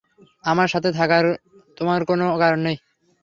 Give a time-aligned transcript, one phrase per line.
[0.43, 1.25] আমার সাথে থাকার
[1.77, 2.77] তোমাদের কোনো কারণ নেই।